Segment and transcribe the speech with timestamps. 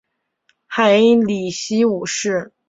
[0.65, 2.53] 海因里希五世。